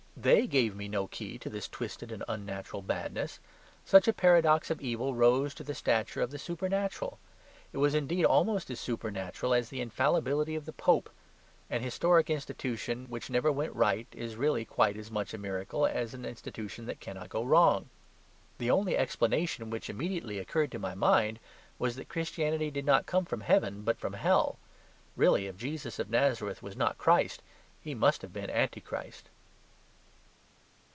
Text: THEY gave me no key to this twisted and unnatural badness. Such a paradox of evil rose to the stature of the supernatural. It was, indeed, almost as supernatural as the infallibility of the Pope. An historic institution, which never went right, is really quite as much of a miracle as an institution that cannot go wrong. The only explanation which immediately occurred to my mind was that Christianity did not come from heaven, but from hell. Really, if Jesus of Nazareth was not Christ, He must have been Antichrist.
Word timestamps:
THEY 0.17 0.45
gave 0.45 0.75
me 0.75 0.87
no 0.87 1.07
key 1.07 1.39
to 1.39 1.49
this 1.49 1.67
twisted 1.67 2.11
and 2.11 2.23
unnatural 2.27 2.83
badness. 2.83 3.39
Such 3.83 4.07
a 4.07 4.13
paradox 4.13 4.69
of 4.69 4.79
evil 4.79 5.15
rose 5.15 5.55
to 5.55 5.63
the 5.63 5.73
stature 5.73 6.21
of 6.21 6.29
the 6.29 6.37
supernatural. 6.37 7.17
It 7.73 7.77
was, 7.79 7.95
indeed, 7.95 8.25
almost 8.25 8.69
as 8.69 8.79
supernatural 8.79 9.55
as 9.55 9.69
the 9.69 9.81
infallibility 9.81 10.53
of 10.53 10.65
the 10.65 10.73
Pope. 10.73 11.09
An 11.71 11.81
historic 11.81 12.29
institution, 12.29 13.07
which 13.07 13.31
never 13.31 13.51
went 13.51 13.73
right, 13.73 14.05
is 14.11 14.35
really 14.35 14.63
quite 14.63 14.95
as 14.95 15.09
much 15.09 15.33
of 15.33 15.39
a 15.39 15.41
miracle 15.41 15.87
as 15.87 16.13
an 16.13 16.23
institution 16.25 16.85
that 16.85 16.99
cannot 16.99 17.29
go 17.29 17.43
wrong. 17.43 17.89
The 18.59 18.69
only 18.69 18.95
explanation 18.95 19.71
which 19.71 19.89
immediately 19.89 20.37
occurred 20.37 20.71
to 20.73 20.77
my 20.77 20.93
mind 20.93 21.39
was 21.79 21.95
that 21.95 22.09
Christianity 22.09 22.69
did 22.69 22.85
not 22.85 23.07
come 23.07 23.25
from 23.25 23.41
heaven, 23.41 23.81
but 23.81 23.97
from 23.97 24.13
hell. 24.13 24.59
Really, 25.15 25.47
if 25.47 25.57
Jesus 25.57 25.97
of 25.97 26.11
Nazareth 26.11 26.61
was 26.61 26.77
not 26.77 26.99
Christ, 26.99 27.41
He 27.81 27.95
must 27.95 28.21
have 28.21 28.33
been 28.33 28.51
Antichrist. 28.51 29.29